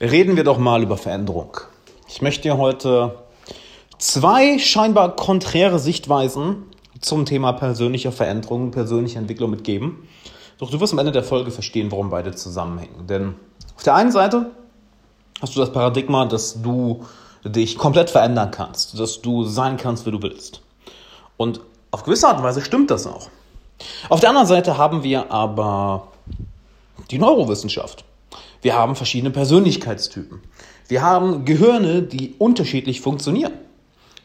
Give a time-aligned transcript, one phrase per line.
[0.00, 1.58] Reden wir doch mal über Veränderung.
[2.08, 3.18] Ich möchte dir heute
[3.98, 6.62] zwei scheinbar konträre Sichtweisen
[7.02, 10.08] zum Thema persönliche Veränderung, persönliche Entwicklung mitgeben.
[10.56, 13.06] Doch du wirst am Ende der Folge verstehen, warum beide zusammenhängen.
[13.08, 13.34] Denn
[13.76, 14.50] auf der einen Seite
[15.42, 17.04] hast du das Paradigma, dass du
[17.44, 20.62] dich komplett verändern kannst, dass du sein kannst, wie du willst.
[21.36, 21.60] Und
[21.90, 23.28] auf gewisse Art und Weise stimmt das auch.
[24.08, 26.08] Auf der anderen Seite haben wir aber
[27.10, 28.04] die Neurowissenschaft.
[28.62, 30.40] Wir haben verschiedene Persönlichkeitstypen.
[30.88, 33.52] Wir haben Gehirne, die unterschiedlich funktionieren.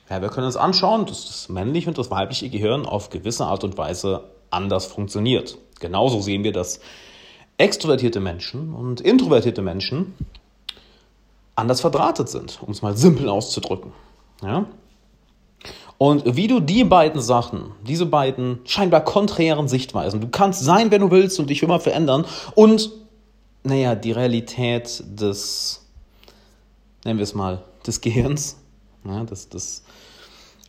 [0.10, 3.63] Ja, wir können uns anschauen, dass das männliche und das weibliche Gehirn auf gewisse Art
[3.63, 5.58] und Weise anders funktioniert.
[5.80, 6.80] Genauso sehen wir, dass
[7.58, 10.13] extrovertierte Menschen und introvertierte Menschen
[11.55, 13.94] anders verdrahtet sind, um es mal simpel auszudrücken.
[14.44, 14.66] Ja?
[15.98, 21.02] Und wie du die beiden Sachen, diese beiden scheinbar konträren Sichtweisen, du kannst sein, wenn
[21.02, 22.91] du willst und dich immer verändern und,
[23.66, 25.86] naja, die Realität des,
[27.04, 28.58] nennen wir es mal, des Gehirns,
[29.04, 29.84] ja, des, des,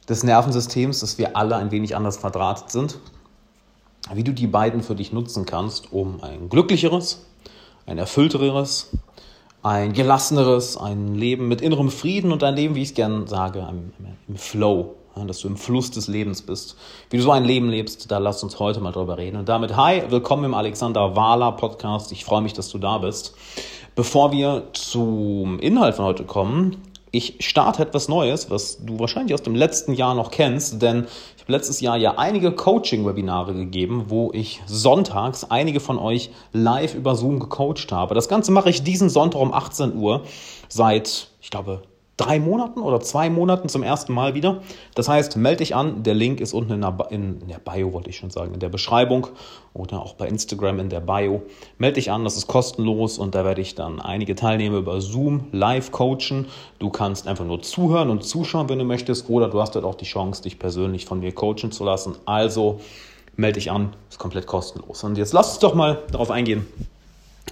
[0.08, 2.98] des Nervensystems, dass wir alle ein wenig anders verdrahtet sind,
[4.12, 7.27] wie du die beiden für dich nutzen kannst, um ein glücklicheres,
[7.86, 8.91] ein erfüllteres,
[9.62, 13.67] ein gelasseneres, ein Leben mit innerem Frieden und ein Leben, wie ich es gerne sage,
[14.28, 14.94] im Flow
[15.25, 16.77] dass du im Fluss des Lebens bist.
[17.09, 19.39] Wie du so ein Leben lebst, da lass uns heute mal drüber reden.
[19.39, 22.12] Und damit, hi, willkommen im Alexander Wahler Podcast.
[22.12, 23.34] Ich freue mich, dass du da bist.
[23.95, 26.77] Bevor wir zum Inhalt von heute kommen,
[27.12, 31.42] ich starte etwas Neues, was du wahrscheinlich aus dem letzten Jahr noch kennst, denn ich
[31.42, 37.14] habe letztes Jahr ja einige Coaching-Webinare gegeben, wo ich sonntags einige von euch live über
[37.14, 38.14] Zoom gecoacht habe.
[38.14, 40.25] Das Ganze mache ich diesen Sonntag um 18 Uhr
[40.69, 41.80] seit, ich glaube,
[42.17, 44.62] drei Monaten oder zwei Monaten zum ersten Mal wieder.
[44.95, 46.03] Das heißt, melde dich an.
[46.03, 48.69] Der Link ist unten in der, in der, Bio, wollte ich schon sagen, in der
[48.69, 49.28] Beschreibung
[49.75, 51.42] oder auch bei Instagram in der Bio.
[51.78, 55.48] Melde dich an, das ist kostenlos und da werde ich dann einige Teilnehmer über Zoom
[55.53, 56.47] live coachen.
[56.78, 59.95] Du kannst einfach nur zuhören und zuschauen, wenn du möchtest, oder du hast dort auch
[59.95, 62.14] die Chance, dich persönlich von mir coachen zu lassen.
[62.25, 62.80] Also
[63.36, 65.05] melde dich an, ist komplett kostenlos.
[65.05, 66.67] Und jetzt lass uns doch mal darauf eingehen,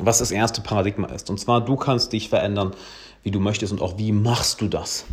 [0.01, 1.31] was das erste Paradigma ist.
[1.31, 2.75] Und zwar, du kannst dich verändern
[3.25, 5.07] wie du möchtest und auch wie machst du das.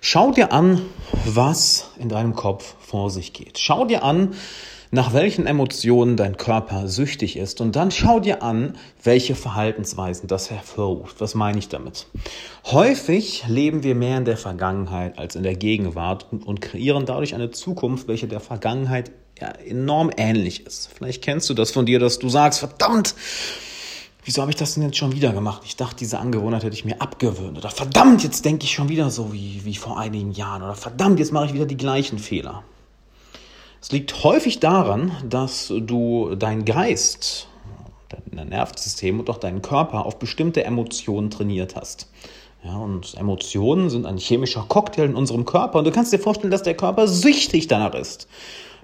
[0.00, 0.82] Schau dir an,
[1.24, 3.58] was in deinem Kopf vor sich geht.
[3.58, 4.34] Schau dir an,
[4.90, 10.50] nach welchen Emotionen dein Körper süchtig ist und dann schau dir an, welche Verhaltensweisen das
[10.50, 11.20] hervorruft.
[11.20, 12.06] Was meine ich damit?
[12.66, 17.50] Häufig leben wir mehr in der Vergangenheit als in der Gegenwart und kreieren dadurch eine
[17.50, 19.10] Zukunft, welche der Vergangenheit
[19.40, 20.90] ja, enorm ähnlich ist.
[20.94, 23.14] Vielleicht kennst du das von dir, dass du sagst, verdammt,
[24.24, 25.62] wieso habe ich das denn jetzt schon wieder gemacht?
[25.64, 27.56] Ich dachte, diese Angewohnheit hätte ich mir abgewöhnt.
[27.56, 30.62] Oder verdammt, jetzt denke ich schon wieder so wie, wie vor einigen Jahren.
[30.62, 32.64] Oder verdammt, jetzt mache ich wieder die gleichen Fehler.
[33.80, 37.48] Es liegt häufig daran, dass du deinen Geist,
[38.32, 42.08] dein Nervensystem und auch deinen Körper auf bestimmte Emotionen trainiert hast.
[42.64, 45.80] Ja, und Emotionen sind ein chemischer Cocktail in unserem Körper.
[45.80, 48.26] Und du kannst dir vorstellen, dass der Körper süchtig danach ist.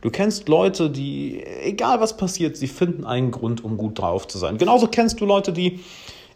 [0.01, 4.39] Du kennst Leute, die, egal was passiert, sie finden einen Grund, um gut drauf zu
[4.39, 4.59] sein.
[4.59, 5.81] Genauso kennst du Leute, die,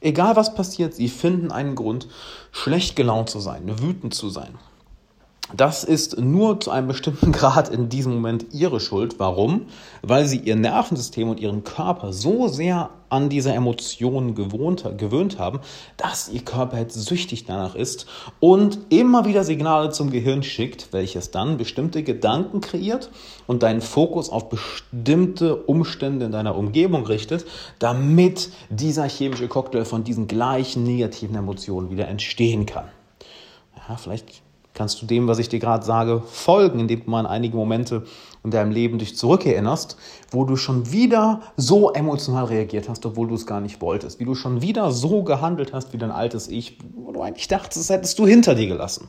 [0.01, 2.09] egal was passiert, sie finden einen Grund,
[2.53, 4.59] schlecht gelaunt zu sein, wütend zu sein.
[5.53, 9.19] Das ist nur zu einem bestimmten Grad in diesem Moment ihre Schuld.
[9.19, 9.67] Warum?
[10.01, 15.61] Weil sie ihr Nervensystem und ihren Körper so sehr an diese Emotionen gewohnt, gewöhnt haben,
[15.99, 18.07] dass ihr Körper jetzt süchtig danach ist
[18.41, 23.11] und immer wieder Signale zum Gehirn schickt, welches dann bestimmte Gedanken kreiert
[23.47, 27.45] und deinen Fokus auf bestimmte Umstände in deiner Umgebung richtet,
[27.79, 32.87] damit dieser chemische Cocktail von diesen gleichen negativen Emotionen wieder entstehen kann.
[33.89, 34.44] Ja, vielleicht
[34.75, 38.05] kannst du dem, was ich dir gerade sage, folgen, indem du mal an einige Momente
[38.43, 39.97] in deinem Leben dich zurückerinnerst,
[40.31, 44.25] wo du schon wieder so emotional reagiert hast, obwohl du es gar nicht wolltest, wie
[44.25, 47.97] du schon wieder so gehandelt hast wie dein altes Ich, wo du eigentlich dachtest, das
[47.97, 49.09] hättest du hinter dir gelassen.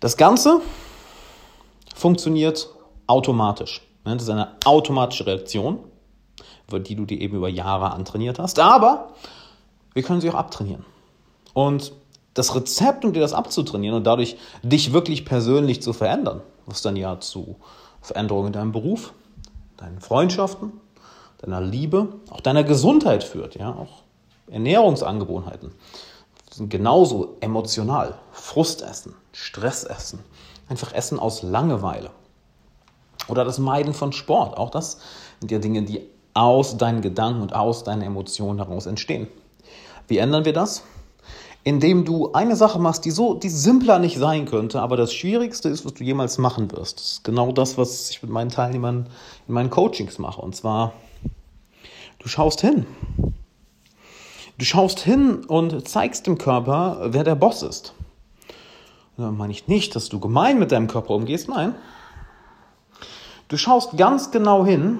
[0.00, 0.60] Das Ganze
[1.94, 2.68] funktioniert
[3.06, 3.82] automatisch.
[4.04, 5.78] Das ist eine automatische Reaktion,
[6.72, 8.58] die du dir eben über Jahre antrainiert hast.
[8.58, 9.12] Aber
[9.94, 10.84] wir können sie auch abtrainieren.
[11.54, 11.92] Und
[12.34, 16.96] das Rezept, um dir das abzutrainieren und dadurch dich wirklich persönlich zu verändern, was dann
[16.96, 17.56] ja zu
[18.00, 19.12] Veränderungen in deinem Beruf,
[19.76, 20.72] deinen Freundschaften,
[21.38, 24.02] deiner Liebe, auch deiner Gesundheit führt, ja, auch
[24.48, 25.72] Ernährungsangewohnheiten
[26.54, 28.18] sind genauso emotional.
[28.32, 30.20] Frustessen, Stressessen,
[30.68, 32.10] einfach Essen aus Langeweile.
[33.28, 34.56] Oder das Meiden von Sport.
[34.56, 34.98] Auch das
[35.40, 39.28] sind ja Dinge, die aus deinen Gedanken und aus deinen Emotionen heraus entstehen.
[40.08, 40.82] Wie ändern wir das?
[41.64, 45.68] Indem du eine Sache machst, die so, die simpler nicht sein könnte, aber das Schwierigste
[45.68, 46.98] ist, was du jemals machen wirst.
[46.98, 49.06] Das ist genau das, was ich mit meinen Teilnehmern
[49.46, 50.40] in meinen Coachings mache.
[50.40, 50.92] Und zwar,
[52.18, 52.86] du schaust hin.
[54.58, 57.94] Du schaust hin und zeigst dem Körper, wer der Boss ist.
[59.16, 61.74] Dann meine ich nicht, dass du gemein mit deinem Körper umgehst, nein.
[63.46, 64.98] Du schaust ganz genau hin,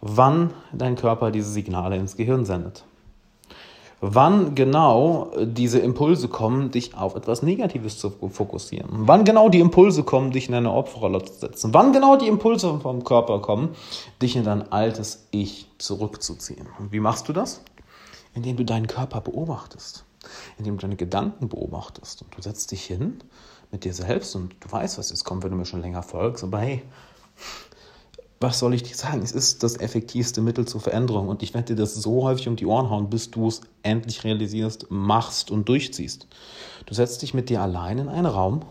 [0.00, 2.84] wann dein Körper diese Signale ins Gehirn sendet
[4.00, 8.88] wann genau diese Impulse kommen, dich auf etwas Negatives zu fokussieren.
[8.90, 11.74] Wann genau die Impulse kommen, dich in eine Opferrolle zu setzen.
[11.74, 13.70] Wann genau die Impulse vom Körper kommen,
[14.22, 16.68] dich in dein altes Ich zurückzuziehen.
[16.78, 17.62] Und wie machst du das?
[18.34, 20.04] Indem du deinen Körper beobachtest.
[20.58, 22.22] Indem du deine Gedanken beobachtest.
[22.22, 23.18] Und du setzt dich hin
[23.70, 26.44] mit dir selbst und du weißt, was jetzt kommt, wenn du mir schon länger folgst.
[26.44, 26.82] Aber hey,
[28.40, 29.22] was soll ich dir sagen?
[29.22, 32.56] Es ist das effektivste Mittel zur Veränderung und ich werde dir das so häufig um
[32.56, 36.28] die Ohren hauen, bis du es endlich realisierst, machst und durchziehst.
[36.86, 38.62] Du setzt dich mit dir allein in einen Raum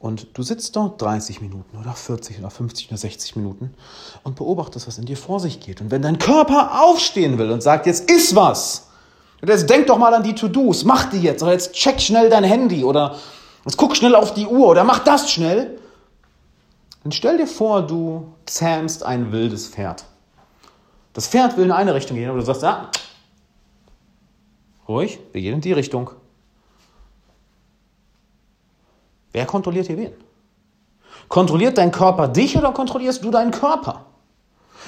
[0.00, 3.72] und du sitzt dort 30 Minuten oder 40 oder 50 oder 60 Minuten
[4.24, 5.80] und beobachtest, was in dir vor sich geht.
[5.80, 8.88] Und wenn dein Körper aufstehen will und sagt, jetzt ist was,
[9.40, 12.30] und jetzt denk doch mal an die To-Dos, mach die jetzt, oder jetzt check schnell
[12.30, 13.16] dein Handy, oder
[13.64, 15.78] jetzt guck schnell auf die Uhr, oder mach das schnell,
[17.02, 20.04] dann stell dir vor, du zähmst ein wildes Pferd.
[21.12, 22.90] Das Pferd will in eine Richtung gehen, aber du sagst, ja,
[24.88, 26.10] ruhig, wir gehen in die Richtung.
[29.32, 30.12] Wer kontrolliert hier wen?
[31.28, 34.06] Kontrolliert dein Körper dich oder kontrollierst du deinen Körper?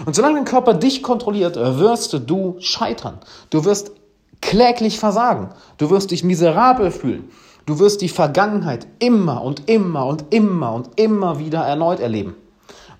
[0.04, 3.18] Und solange dein Körper dich kontrolliert, wirst du scheitern.
[3.50, 3.92] Du wirst
[4.40, 5.50] kläglich versagen.
[5.78, 7.30] Du wirst dich miserabel fühlen.
[7.66, 12.34] Du wirst die Vergangenheit immer und immer und immer und immer wieder erneut erleben,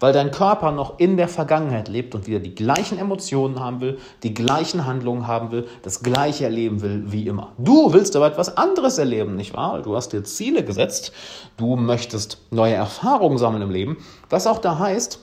[0.01, 3.99] weil dein Körper noch in der Vergangenheit lebt und wieder die gleichen Emotionen haben will,
[4.23, 7.53] die gleichen Handlungen haben will, das gleiche erleben will wie immer.
[7.59, 9.83] Du willst aber etwas anderes erleben, nicht wahr?
[9.83, 11.13] Du hast dir Ziele gesetzt,
[11.59, 13.99] du möchtest neue Erfahrungen sammeln im Leben,
[14.31, 15.19] was auch da heißt,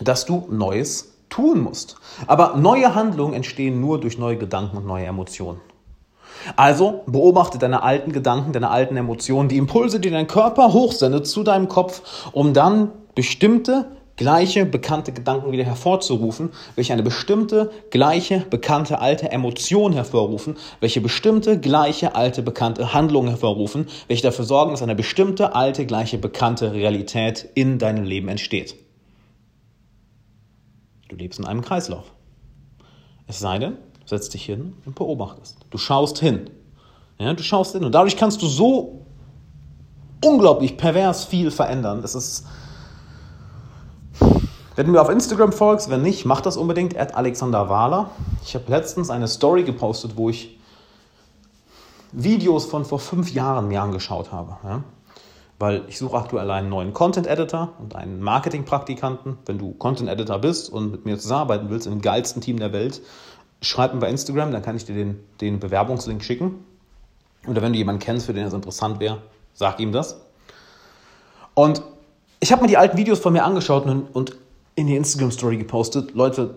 [0.00, 1.98] dass du Neues tun musst.
[2.26, 5.60] Aber neue Handlungen entstehen nur durch neue Gedanken und neue Emotionen.
[6.54, 11.42] Also beobachte deine alten Gedanken, deine alten Emotionen, die Impulse, die dein Körper hochsendet zu
[11.42, 18.98] deinem Kopf, um dann bestimmte gleiche bekannte Gedanken wieder hervorzurufen, welche eine bestimmte gleiche bekannte
[19.00, 24.94] alte Emotion hervorrufen, welche bestimmte gleiche alte bekannte Handlung hervorrufen, welche dafür sorgen, dass eine
[24.94, 28.76] bestimmte alte gleiche bekannte Realität in deinem Leben entsteht.
[31.08, 32.12] Du lebst in einem Kreislauf.
[33.28, 35.58] Es sei denn, setzt dich hin und beobachtest.
[35.70, 36.48] Du schaust hin.
[37.18, 37.84] Ja, du schaust hin.
[37.84, 39.04] Und dadurch kannst du so
[40.24, 42.02] unglaublich pervers viel verändern.
[42.02, 42.46] Das ist.
[44.76, 46.96] Wenn du mir auf Instagram folgst, wenn nicht, mach das unbedingt.
[46.96, 48.10] At Alexander Wahler.
[48.44, 50.58] Ich habe letztens eine Story gepostet, wo ich
[52.12, 54.56] Videos von vor fünf Jahren mir angeschaut habe.
[54.64, 54.84] Ja?
[55.58, 59.38] Weil ich suche aktuell einen neuen Content Editor und einen Marketing-Praktikanten.
[59.46, 63.00] Wenn du Content Editor bist und mit mir zusammenarbeiten willst, im geilsten Team der Welt,
[63.62, 66.64] schreib mir bei Instagram, dann kann ich dir den, den Bewerbungslink schicken.
[67.46, 69.22] Oder wenn du jemanden kennst, für den das interessant wäre,
[69.54, 70.20] sag ihm das.
[71.54, 71.82] Und
[72.40, 74.36] ich habe mir die alten Videos von mir angeschaut und, und
[74.74, 76.14] in die Instagram-Story gepostet.
[76.14, 76.54] Leute,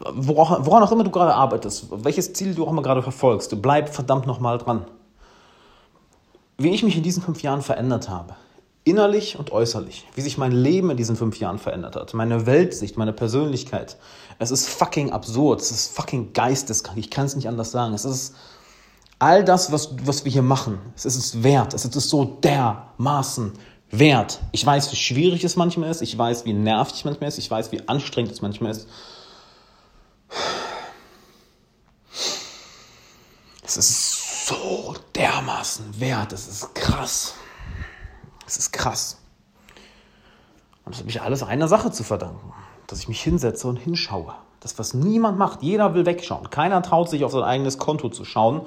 [0.00, 3.94] woran, woran auch immer du gerade arbeitest, welches Ziel du auch immer gerade verfolgst, bleib
[3.94, 4.84] verdammt nochmal dran.
[6.58, 8.34] Wie ich mich in diesen fünf Jahren verändert habe,
[8.84, 12.96] innerlich und äußerlich, wie sich mein Leben in diesen fünf Jahren verändert hat, meine Weltsicht,
[12.96, 13.96] meine Persönlichkeit.
[14.38, 17.92] Es ist fucking absurd, es ist fucking geisteskrank, ich kann es nicht anders sagen.
[17.94, 18.34] Es ist
[19.18, 23.52] all das, was, was wir hier machen, es ist es wert, es ist so dermaßen
[23.90, 24.40] wert.
[24.52, 27.50] Ich weiß, wie schwierig es manchmal ist, ich weiß, wie nervig es manchmal ist, ich
[27.50, 28.88] weiß, wie anstrengend es manchmal ist.
[33.62, 37.34] Es ist so dermaßen wert, es ist krass.
[38.50, 39.18] Es ist krass.
[40.84, 42.52] Und das habe ich alles einer Sache zu verdanken,
[42.88, 44.34] dass ich mich hinsetze und hinschaue.
[44.60, 45.62] Das, was niemand macht.
[45.62, 46.50] Jeder will wegschauen.
[46.50, 48.60] Keiner traut sich auf sein eigenes Konto zu schauen,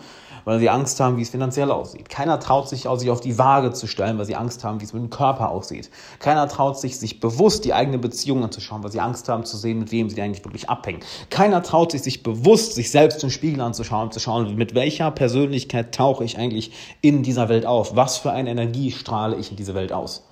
[0.43, 2.09] weil sie Angst haben, wie es finanziell aussieht.
[2.09, 4.93] Keiner traut sich, sich auf die Waage zu stellen, weil sie Angst haben, wie es
[4.93, 5.91] mit dem Körper aussieht.
[6.17, 9.77] Keiner traut sich, sich bewusst die eigene Beziehung anzuschauen, weil sie Angst haben zu sehen,
[9.77, 11.01] mit wem sie eigentlich wirklich abhängen.
[11.29, 15.93] Keiner traut sich, sich bewusst sich selbst im Spiegel anzuschauen, zu schauen, mit welcher Persönlichkeit
[15.93, 16.71] tauche ich eigentlich
[17.01, 17.95] in dieser Welt auf?
[17.95, 20.23] Was für eine Energie strahle ich in diese Welt aus?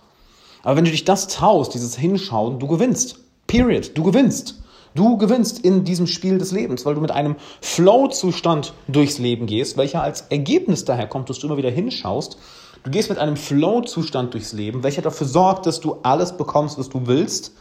[0.64, 3.20] Aber wenn du dich das traust, dieses Hinschauen, du gewinnst.
[3.46, 3.92] Period.
[3.96, 4.61] Du gewinnst.
[4.94, 9.78] Du gewinnst in diesem Spiel des Lebens, weil du mit einem Flow-Zustand durchs Leben gehst,
[9.78, 12.38] welcher als Ergebnis daher kommt, dass du immer wieder hinschaust.
[12.84, 16.90] Du gehst mit einem Flow-Zustand durchs Leben, welcher dafür sorgt, dass du alles bekommst, was
[16.90, 17.54] du willst.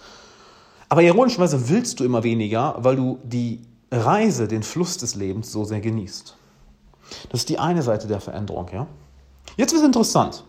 [0.89, 3.61] Aber ironischerweise willst du immer weniger, weil du die
[3.93, 6.37] Reise, den Fluss des Lebens so sehr genießt.
[7.31, 8.87] Das ist die eine Seite der Veränderung, ja?
[9.57, 10.45] Jetzt wird es interessant.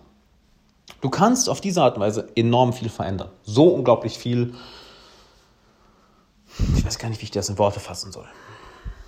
[1.02, 3.30] Du kannst auf diese Art und Weise enorm viel verändern.
[3.44, 4.54] So unglaublich viel,
[6.76, 8.28] ich weiß gar nicht, wie ich das in Worte fassen soll.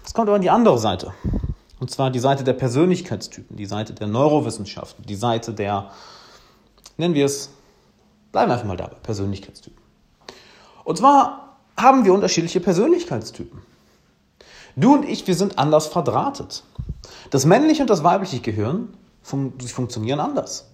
[0.05, 1.13] Es kommt aber an die andere Seite.
[1.79, 5.91] Und zwar die Seite der Persönlichkeitstypen, die Seite der Neurowissenschaften, die Seite der,
[6.97, 7.49] nennen wir es,
[8.31, 9.81] bleiben wir einfach mal dabei, Persönlichkeitstypen.
[10.83, 13.61] Und zwar haben wir unterschiedliche Persönlichkeitstypen.
[14.75, 16.63] Du und ich, wir sind anders verdrahtet.
[17.29, 20.69] Das männliche und das weibliche Gehirn fun funktionieren anders.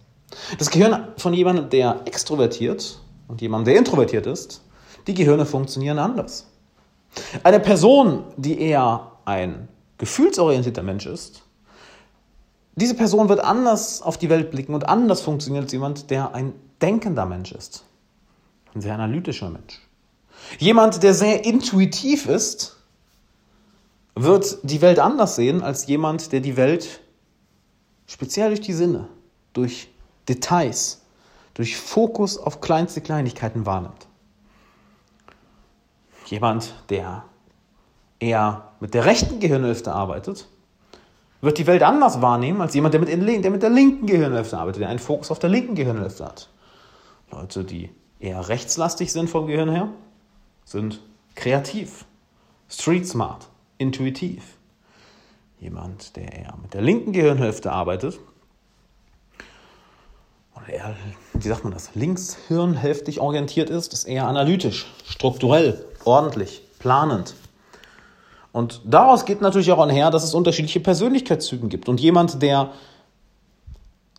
[0.57, 4.61] Das Gehirn von jemandem, der extrovertiert und jemandem, der introvertiert ist,
[5.07, 6.48] die Gehirne funktionieren anders.
[7.43, 11.43] Eine Person, die eher ein gefühlsorientierter Mensch ist,
[12.75, 16.53] diese Person wird anders auf die Welt blicken und anders funktionieren als jemand, der ein
[16.81, 17.83] denkender Mensch ist.
[18.73, 19.79] Ein sehr analytischer Mensch.
[20.59, 22.77] Jemand, der sehr intuitiv ist,
[24.15, 27.01] wird die Welt anders sehen als jemand, der die Welt
[28.07, 29.07] speziell durch die Sinne,
[29.53, 29.89] durch
[30.27, 31.01] Details,
[31.53, 34.08] durch Fokus auf kleinste Kleinigkeiten wahrnimmt.
[36.29, 37.23] Jemand, der
[38.19, 40.47] eher mit der rechten Gehirnhälfte arbeitet,
[41.41, 44.81] wird die Welt anders wahrnehmen als jemand, der mit, der mit der linken Gehirnhälfte arbeitet,
[44.81, 46.49] der einen Fokus auf der linken Gehirnhälfte hat.
[47.31, 49.89] Leute, die eher rechtslastig sind vom Gehirn her,
[50.65, 51.01] sind
[51.33, 52.05] kreativ,
[52.69, 53.47] street smart,
[53.79, 54.43] intuitiv.
[55.59, 58.19] Jemand, der eher mit der linken Gehirnhälfte arbeitet,
[60.55, 60.95] oder eher,
[61.33, 67.35] wie sagt man das, linkshirnhälftig orientiert ist, ist eher analytisch, strukturell, ordentlich, planend.
[68.51, 71.87] Und daraus geht natürlich auch einher, dass es unterschiedliche Persönlichkeitstypen gibt.
[71.87, 72.71] Und jemand, der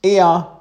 [0.03, 0.61] eher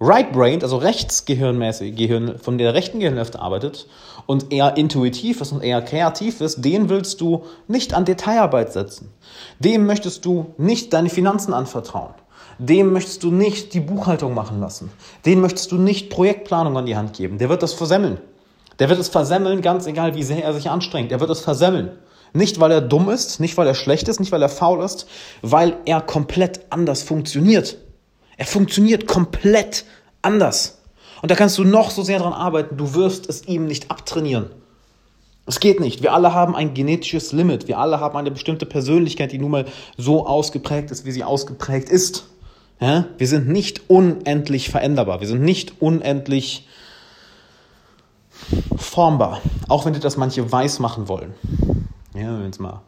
[0.00, 3.86] right-brained, also rechtsgehirnmäßig, Gehirn, von der rechten Gehirnhälfte arbeitet
[4.26, 9.12] und eher intuitiv ist und eher kreativ ist, den willst du nicht an Detailarbeit setzen.
[9.58, 12.14] Dem möchtest du nicht deine Finanzen anvertrauen.
[12.58, 14.90] Dem möchtest du nicht die Buchhaltung machen lassen.
[15.24, 17.38] Den möchtest du nicht Projektplanung an die Hand geben.
[17.38, 18.18] Der wird das versemmeln.
[18.80, 21.12] Der wird es versemmeln, ganz egal, wie sehr er sich anstrengt.
[21.12, 21.90] Er wird es versemmeln.
[22.32, 25.06] Nicht, weil er dumm ist, nicht, weil er schlecht ist, nicht, weil er faul ist,
[25.42, 27.76] weil er komplett anders funktioniert.
[28.36, 29.84] Er funktioniert komplett
[30.22, 30.78] anders.
[31.22, 34.50] Und da kannst du noch so sehr dran arbeiten, du wirst es ihm nicht abtrainieren.
[35.46, 36.02] Es geht nicht.
[36.02, 37.66] Wir alle haben ein genetisches Limit.
[37.66, 39.64] Wir alle haben eine bestimmte Persönlichkeit, die nun mal
[39.98, 42.26] so ausgeprägt ist, wie sie ausgeprägt ist.
[42.80, 43.06] Ja?
[43.18, 45.20] Wir sind nicht unendlich veränderbar.
[45.20, 46.68] Wir sind nicht unendlich
[48.76, 49.40] formbar.
[49.68, 51.34] Auch wenn dir das manche weiß machen wollen.
[52.14, 52.82] Ja, wenn es mal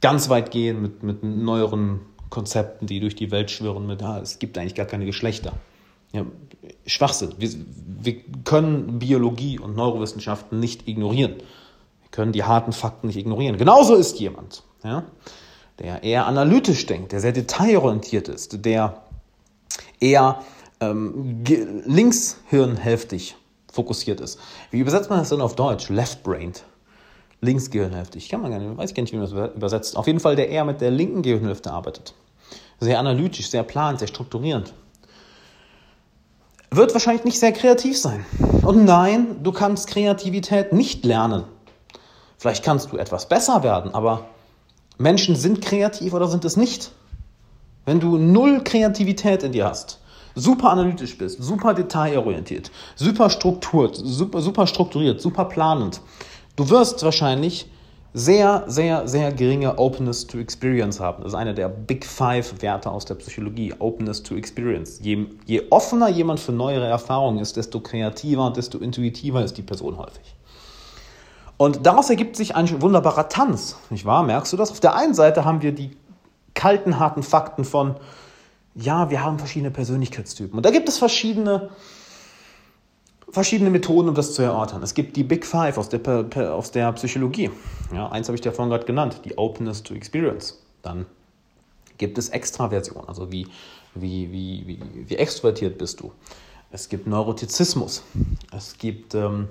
[0.00, 2.00] ganz weit gehen mit, mit neueren
[2.30, 5.52] Konzepten, die durch die Welt schwirren mit, ah, es gibt eigentlich gar keine Geschlechter.
[6.12, 6.24] Ja,
[6.86, 7.34] Schwachsinn.
[7.38, 7.50] Wir,
[8.02, 11.34] wir können Biologie und Neurowissenschaften nicht ignorieren.
[11.34, 13.56] Wir können die harten Fakten nicht ignorieren.
[13.58, 15.04] Genauso ist jemand, ja,
[15.78, 19.02] der eher analytisch denkt, der sehr detailorientiert ist, der
[20.00, 20.42] eher
[20.80, 21.44] ähm,
[21.86, 23.36] linkshirnhälftig
[23.72, 24.38] fokussiert ist.
[24.70, 25.88] Wie übersetzt man das denn auf Deutsch?
[25.88, 26.64] Left-brained.
[27.40, 28.28] Linksgehirnhälftig.
[28.28, 29.96] Kann man gar nicht, weiß ich gar nicht, wie man das übersetzt.
[29.96, 32.14] Auf jeden Fall, der eher mit der linken Gehirnhälfte arbeitet.
[32.80, 34.74] Sehr analytisch, sehr plan, sehr strukturierend.
[36.70, 38.24] Wird wahrscheinlich nicht sehr kreativ sein.
[38.62, 41.44] Und nein, du kannst Kreativität nicht lernen.
[42.38, 44.26] Vielleicht kannst du etwas besser werden, aber
[44.96, 46.92] Menschen sind kreativ oder sind es nicht.
[47.84, 49.99] Wenn du null Kreativität in dir hast,
[50.34, 56.00] super analytisch bist, super detailorientiert, super strukturiert, super, super strukturiert, super planend,
[56.56, 57.70] du wirst wahrscheinlich
[58.12, 61.22] sehr, sehr, sehr geringe Openness to Experience haben.
[61.22, 63.72] Das ist einer der Big Five Werte aus der Psychologie.
[63.78, 64.98] Openness to Experience.
[65.00, 69.62] Je, je offener jemand für neuere Erfahrungen ist, desto kreativer und desto intuitiver ist die
[69.62, 70.34] Person häufig.
[71.56, 74.22] Und daraus ergibt sich ein wunderbarer Tanz, nicht wahr?
[74.22, 74.70] Merkst du das?
[74.70, 75.90] Auf der einen Seite haben wir die
[76.54, 77.96] kalten, harten Fakten von,
[78.80, 80.56] ja, wir haben verschiedene Persönlichkeitstypen.
[80.56, 81.70] Und da gibt es verschiedene,
[83.30, 84.82] verschiedene Methoden, um das zu erörtern.
[84.82, 87.50] Es gibt die Big Five aus der, aus der Psychologie.
[87.94, 90.58] Ja, eins habe ich dir vorhin gerade genannt, die Openness to Experience.
[90.82, 91.06] Dann
[91.98, 93.46] gibt es Extraversion, also wie,
[93.94, 96.12] wie, wie, wie, wie extrovertiert bist du.
[96.72, 98.02] Es gibt Neurotizismus.
[98.56, 99.48] Es gibt ähm,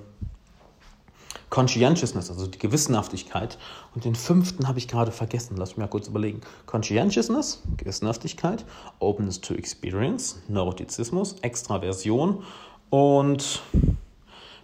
[1.50, 3.58] Conscientiousness, also die Gewissenhaftigkeit.
[3.94, 5.56] Und den fünften habe ich gerade vergessen.
[5.56, 6.40] Lass mich mal kurz überlegen.
[6.66, 8.64] Conscientiousness, Gewissenhaftigkeit,
[9.00, 12.44] Openness to Experience, Neurotizismus, Extraversion
[12.90, 13.62] und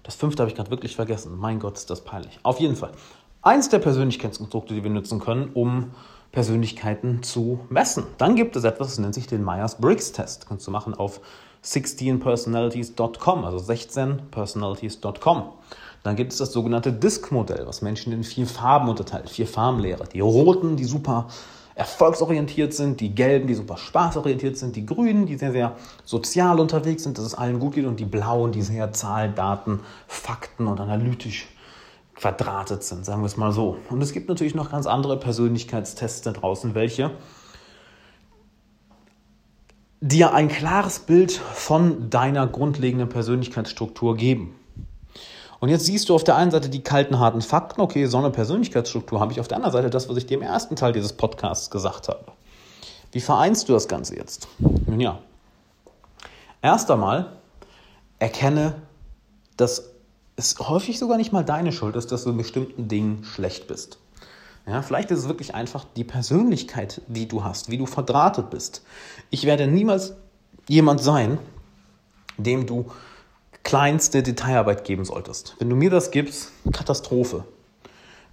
[0.02, 1.36] das fünfte habe ich gerade wirklich vergessen.
[1.36, 2.38] Mein Gott, ist das peinlich.
[2.44, 2.92] Auf jeden Fall.
[3.42, 5.90] Eins der Persönlichkeitskonstrukte, die wir nutzen können, um
[6.30, 8.04] Persönlichkeiten zu messen.
[8.18, 10.46] Dann gibt es etwas, das nennt sich den Myers-Briggs-Test.
[10.48, 11.20] Kannst du machen auf
[11.64, 15.42] 16personalities.com, also 16personalities.com.
[16.06, 20.04] Dann gibt es das sogenannte Disk-Modell, was Menschen in vier Farben unterteilt, vier Farbenlehre.
[20.06, 21.26] Die roten, die super
[21.74, 27.02] erfolgsorientiert sind, die gelben, die super spaßorientiert sind, die grünen, die sehr, sehr sozial unterwegs
[27.02, 30.78] sind, dass es allen gut geht und die blauen, die sehr Zahlen, Daten, Fakten und
[30.78, 31.48] analytisch
[32.14, 33.78] quadratet sind, sagen wir es mal so.
[33.90, 37.10] Und es gibt natürlich noch ganz andere Persönlichkeitstests da draußen, welche
[40.00, 44.54] dir ein klares Bild von deiner grundlegenden Persönlichkeitsstruktur geben.
[45.60, 48.30] Und jetzt siehst du auf der einen Seite die kalten, harten Fakten, okay, so eine
[48.30, 51.14] Persönlichkeitsstruktur habe ich, auf der anderen Seite das, was ich dir im ersten Teil dieses
[51.14, 52.24] Podcasts gesagt habe.
[53.12, 54.48] Wie vereinst du das Ganze jetzt?
[54.58, 55.18] Nun ja,
[56.60, 57.32] erst einmal
[58.18, 58.74] erkenne,
[59.56, 59.90] dass
[60.36, 63.98] es häufig sogar nicht mal deine Schuld ist, dass du in bestimmten Dingen schlecht bist.
[64.66, 68.82] Ja, vielleicht ist es wirklich einfach die Persönlichkeit, die du hast, wie du verdrahtet bist.
[69.30, 70.14] Ich werde niemals
[70.68, 71.38] jemand sein,
[72.36, 72.90] dem du
[73.66, 75.56] kleinste Detailarbeit geben solltest.
[75.58, 77.44] Wenn du mir das gibst, Katastrophe.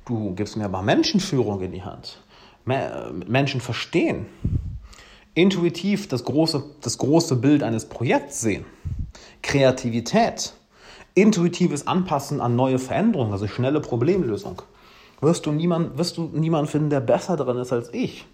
[0.06, 2.22] Du gibst mir aber Menschenführung in die Hand.
[2.66, 4.28] Menschen verstehen.
[5.34, 8.64] Intuitiv das große, das große Bild eines Projekts sehen.
[9.42, 10.54] Kreativität.
[11.16, 14.62] Intuitives Anpassen an neue Veränderungen, also schnelle Problemlösung
[15.24, 18.26] wirst du niemanden wirst du niemand finden, der besser drin ist als ich.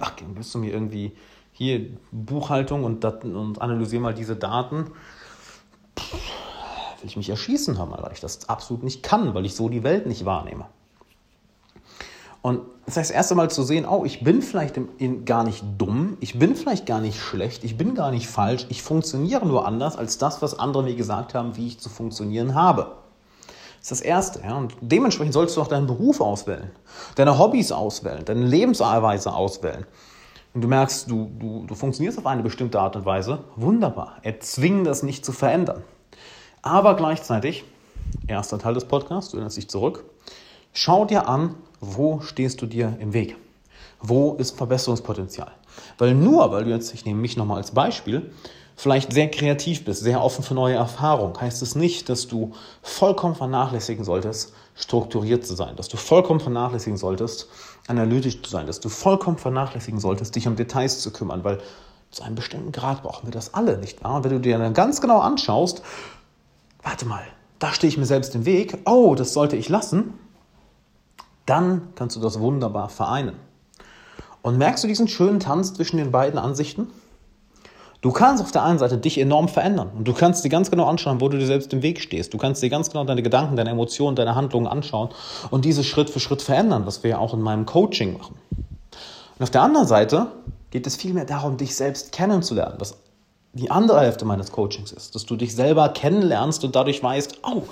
[0.00, 1.12] Ach, wirst du mir irgendwie
[1.52, 4.88] hier Buchhaltung und, und analysiere mal diese Daten.
[7.04, 9.82] Will ich mich erschießen haben, weil ich das absolut nicht kann, weil ich so die
[9.82, 10.64] Welt nicht wahrnehme.
[12.40, 15.62] Und das heißt, erst einmal zu sehen, oh, ich bin vielleicht in, in, gar nicht
[15.76, 19.66] dumm, ich bin vielleicht gar nicht schlecht, ich bin gar nicht falsch, ich funktioniere nur
[19.66, 22.92] anders als das, was andere mir gesagt haben, wie ich zu funktionieren habe.
[23.80, 24.40] Das ist das Erste.
[24.40, 24.56] Ja?
[24.56, 26.70] Und dementsprechend solltest du auch deinen Beruf auswählen,
[27.16, 29.84] deine Hobbys auswählen, deine Lebensweise auswählen.
[30.54, 34.16] Und du merkst, du, du, du funktionierst auf eine bestimmte Art und Weise, wunderbar.
[34.22, 35.82] Erzwingen das nicht zu verändern.
[36.64, 37.62] Aber gleichzeitig,
[38.26, 40.02] erster Teil des Podcasts, du erinnerst dich zurück,
[40.72, 43.36] schau dir an, wo stehst du dir im Weg?
[44.00, 45.52] Wo ist Verbesserungspotenzial?
[45.98, 48.32] Weil nur, weil du jetzt, ich nehme mich nochmal als Beispiel,
[48.76, 53.34] vielleicht sehr kreativ bist, sehr offen für neue Erfahrungen, heißt es nicht, dass du vollkommen
[53.34, 57.46] vernachlässigen solltest, strukturiert zu sein, dass du vollkommen vernachlässigen solltest,
[57.88, 61.60] analytisch zu sein, dass du vollkommen vernachlässigen solltest, dich um Details zu kümmern, weil
[62.10, 64.16] zu einem bestimmten Grad brauchen wir das alle, nicht wahr?
[64.16, 65.82] Und wenn du dir dann ganz genau anschaust,
[66.84, 67.22] warte mal,
[67.58, 70.14] da stehe ich mir selbst im Weg, oh, das sollte ich lassen,
[71.46, 73.36] dann kannst du das wunderbar vereinen.
[74.42, 76.88] Und merkst du diesen schönen Tanz zwischen den beiden Ansichten?
[78.02, 80.84] Du kannst auf der einen Seite dich enorm verändern und du kannst dir ganz genau
[80.84, 82.34] anschauen, wo du dir selbst im Weg stehst.
[82.34, 85.08] Du kannst dir ganz genau deine Gedanken, deine Emotionen, deine Handlungen anschauen
[85.50, 88.36] und diese Schritt für Schritt verändern, was wir ja auch in meinem Coaching machen.
[89.38, 90.26] Und auf der anderen Seite
[90.70, 92.98] geht es vielmehr darum, dich selbst kennenzulernen, was
[93.54, 97.62] die andere Hälfte meines Coachings ist, dass du dich selber kennenlernst und dadurch weißt, oh,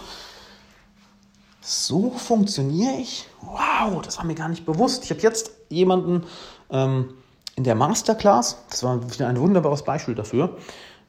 [1.60, 3.26] so funktioniere ich?
[3.40, 5.04] Wow, das war mir gar nicht bewusst.
[5.04, 6.24] Ich habe jetzt jemanden
[6.70, 7.14] ähm,
[7.56, 10.56] in der Masterclass, das war wieder ein wunderbares Beispiel dafür.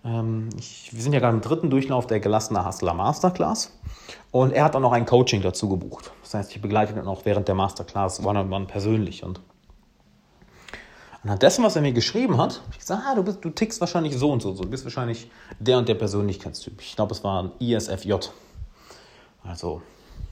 [0.03, 3.71] Ähm, ich, wir sind ja gerade im dritten Durchlauf der gelassene Hustler Masterclass
[4.31, 6.12] und er hat auch noch ein Coaching dazu gebucht.
[6.23, 9.39] Das heißt, ich begleite ihn auch während der Masterclass one-on-one persönlich und
[11.23, 13.79] anhand dessen, was er mir geschrieben hat, habe ich gesagt, ah, du, bist, du tickst
[13.79, 14.63] wahrscheinlich so und so, so.
[14.63, 16.81] du bist wahrscheinlich der und der Persönlichkeitstyp.
[16.81, 18.13] Ich glaube, es war ein ISFJ,
[19.43, 19.81] also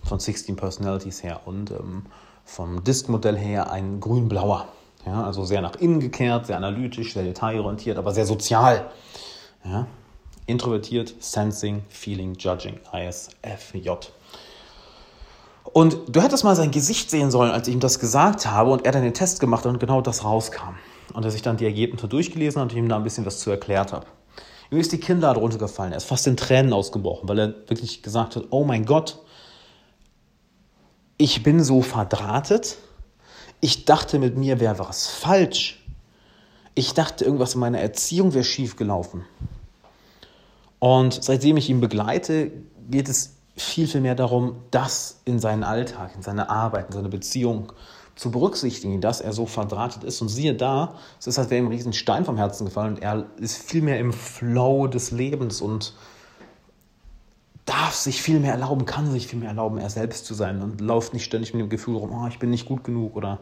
[0.03, 2.05] von 16 Personalities her und ähm,
[2.43, 4.67] vom Disk-Modell her ein grün-blauer.
[5.05, 8.91] Ja, also sehr nach innen gekehrt, sehr analytisch, sehr detailorientiert, aber sehr sozial.
[9.63, 9.87] Ja,
[10.45, 13.89] introvertiert, Sensing, Feeling, Judging, ISFJ.
[15.73, 18.85] Und du hättest mal sein Gesicht sehen sollen, als ich ihm das gesagt habe und
[18.85, 20.75] er dann den Test gemacht hat und genau das rauskam.
[21.13, 23.49] Und er sich dann die Ergebnisse durchgelesen hat und ihm da ein bisschen was zu
[23.49, 24.05] erklärt habe.
[24.69, 25.93] Ihm ist die Kinnlade runtergefallen.
[25.93, 29.19] Er ist fast in Tränen ausgebrochen, weil er wirklich gesagt hat: Oh mein Gott,
[31.17, 32.77] ich bin so verdrahtet
[33.61, 35.85] ich dachte, mit mir wäre was falsch.
[36.73, 39.23] Ich dachte, irgendwas in meiner Erziehung wäre schief gelaufen.
[40.79, 42.51] Und seitdem ich ihn begleite,
[42.89, 47.09] geht es viel, viel mehr darum, das in seinen Alltag, in seine Arbeit, in seine
[47.09, 47.71] Beziehung
[48.15, 50.21] zu berücksichtigen, dass er so verdrahtet ist.
[50.21, 53.01] Und siehe da, es ist, als wäre ihm ein riesen Stein vom Herzen gefallen und
[53.01, 55.93] er ist viel mehr im Flow des Lebens und
[57.65, 60.81] darf sich viel mehr erlauben, kann sich viel mehr erlauben, er selbst zu sein und
[60.81, 63.39] läuft nicht ständig mit dem Gefühl rum, oh, ich bin nicht gut genug oder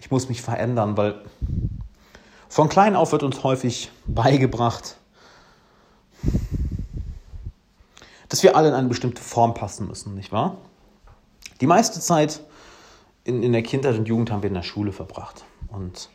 [0.00, 1.22] ich muss mich verändern, weil
[2.48, 4.96] von klein auf wird uns häufig beigebracht,
[8.28, 10.56] dass wir alle in eine bestimmte Form passen müssen, nicht wahr?
[11.60, 12.40] Die meiste Zeit
[13.24, 15.44] in, in der Kindheit und Jugend haben wir in der Schule verbracht.
[15.68, 16.08] Und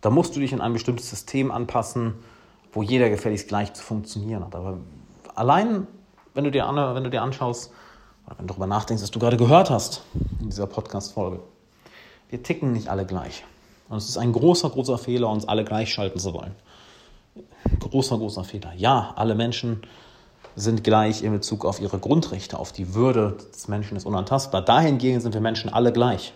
[0.00, 2.14] da musst du dich in ein bestimmtes System anpassen,
[2.72, 4.54] wo jeder gefälligst gleich zu funktionieren hat.
[4.54, 4.78] Aber
[5.34, 5.86] allein
[6.34, 7.72] wenn du dir, an, wenn du dir anschaust,
[8.26, 10.02] oder wenn du darüber nachdenkst, was du gerade gehört hast
[10.40, 11.40] in dieser Podcast-Folge,
[12.28, 13.44] wir ticken nicht alle gleich.
[13.88, 16.54] Und es ist ein großer, großer Fehler, uns alle gleichschalten zu wollen.
[17.80, 18.72] Großer, großer Fehler.
[18.76, 19.82] Ja, alle Menschen
[20.60, 24.62] sind gleich in Bezug auf ihre Grundrechte, auf die Würde des Menschen ist unantastbar.
[24.62, 26.32] Dahingegen sind wir Menschen alle gleich.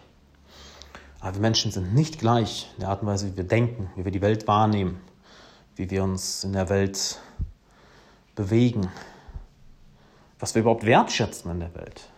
[1.20, 4.04] Aber wir Menschen sind nicht gleich in der Art und Weise, wie wir denken, wie
[4.04, 5.00] wir die Welt wahrnehmen,
[5.76, 7.18] wie wir uns in der Welt
[8.34, 8.88] bewegen,
[10.38, 12.08] was wir überhaupt wertschätzen in der Welt,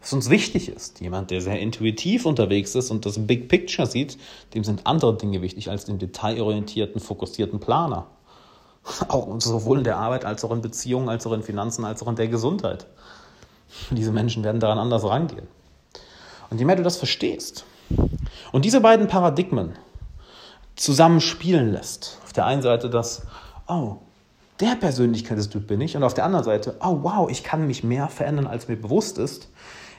[0.00, 1.00] was uns wichtig ist.
[1.00, 4.18] Jemand, der sehr intuitiv unterwegs ist und das Big Picture sieht,
[4.54, 8.06] dem sind andere Dinge wichtig als dem detailorientierten, fokussierten Planer.
[9.08, 12.08] Auch sowohl in der Arbeit als auch in Beziehungen, als auch in Finanzen, als auch
[12.08, 12.86] in der Gesundheit.
[13.90, 15.46] Diese Menschen werden daran anders rangehen.
[16.50, 17.64] Und je mehr du das verstehst
[18.52, 19.76] und diese beiden Paradigmen
[20.76, 23.22] zusammen spielen lässt, auf der einen Seite das,
[23.68, 23.98] oh,
[24.60, 28.08] der Persönlichkeitstyp bin ich, und auf der anderen Seite, oh wow, ich kann mich mehr
[28.08, 29.48] verändern, als mir bewusst ist.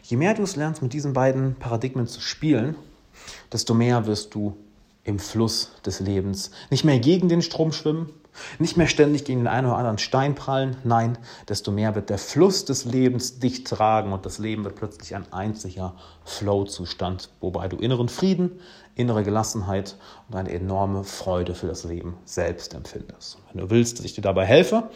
[0.04, 2.76] Je mehr du es lernst, mit diesen beiden Paradigmen zu spielen,
[3.52, 4.58] desto mehr wirst du
[5.04, 8.10] im Fluss des Lebens nicht mehr gegen den Strom schwimmen,
[8.60, 11.18] nicht mehr ständig gegen den einen oder anderen Stein prallen, nein,
[11.50, 15.32] desto mehr wird der Fluss des Lebens dich tragen und das Leben wird plötzlich ein
[15.34, 18.60] einziger Flow-Zustand, wobei du inneren Frieden,
[18.96, 19.98] innere Gelassenheit
[20.30, 23.36] und eine enorme Freude für das Leben selbst empfindest.
[23.36, 24.90] Und wenn du willst, dass ich dir dabei helfe,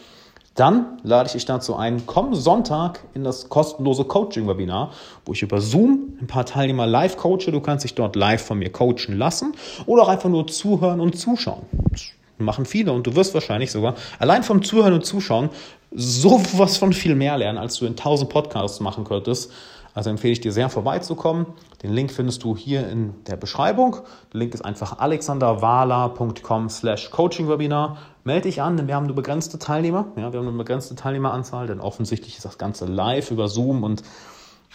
[0.56, 4.90] dann lade ich dich dazu ein, komm Sonntag in das kostenlose Coaching-Webinar,
[5.26, 7.52] wo ich über Zoom ein paar Teilnehmer live coache.
[7.52, 11.18] Du kannst dich dort live von mir coachen lassen oder auch einfach nur zuhören und
[11.18, 11.62] zuschauen.
[11.90, 12.06] Das
[12.38, 15.50] machen viele und du wirst wahrscheinlich sogar allein vom Zuhören und Zuschauen
[15.92, 19.52] sowas von viel mehr lernen, als du in tausend Podcasts machen könntest.
[19.96, 21.46] Also empfehle ich dir sehr vorbeizukommen.
[21.82, 23.96] Den Link findest du hier in der Beschreibung.
[24.30, 27.96] Der Link ist einfach alexanderwala.com slash coachingwebinar.
[28.22, 30.08] Melde dich an, denn wir haben eine begrenzte Teilnehmer.
[30.16, 34.02] Ja, wir haben eine begrenzte Teilnehmeranzahl, denn offensichtlich ist das Ganze live über Zoom und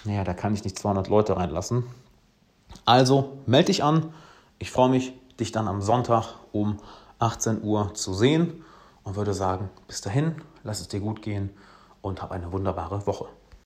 [0.06, 1.84] naja, da kann ich nicht 200 Leute reinlassen.
[2.86, 4.16] Also melde dich an.
[4.58, 6.78] Ich freue mich, dich dann am Sonntag um
[7.20, 8.64] 18 Uhr zu sehen
[9.04, 11.52] und würde sagen, bis dahin, lass es dir gut gehen
[12.02, 13.28] und hab eine wunderbare Woche.